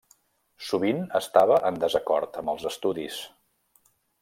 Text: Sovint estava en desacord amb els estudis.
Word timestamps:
Sovint 0.67 1.01
estava 1.19 1.59
en 1.69 1.77
desacord 1.85 2.41
amb 2.43 2.53
els 2.55 2.67
estudis. 2.73 3.21